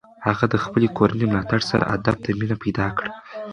[0.25, 3.09] هغې د خپلې کورنۍ له ملاتړ سره ادب ته مینه پیدا کړه.